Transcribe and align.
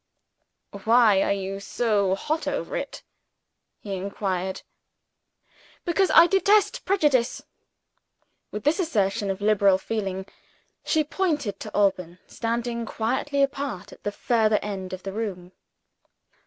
"Why 0.83 1.21
are 1.21 1.31
you 1.31 1.59
so 1.59 2.15
hot 2.15 2.47
over 2.47 2.75
it?" 2.75 3.03
he 3.77 3.93
inquired 3.95 4.63
"Because 5.85 6.09
I 6.15 6.25
detest 6.25 6.85
prejudice!" 6.85 7.43
With 8.49 8.63
this 8.63 8.79
assertion 8.79 9.29
of 9.29 9.41
liberal 9.41 9.77
feeling 9.77 10.25
she 10.83 11.03
pointed 11.03 11.59
to 11.59 11.75
Alban, 11.77 12.17
standing 12.25 12.83
quietly 12.83 13.43
apart 13.43 13.93
at 13.93 14.01
the 14.01 14.11
further 14.11 14.57
end 14.63 14.91
of 14.91 15.03
the 15.03 15.13
room. 15.13 15.51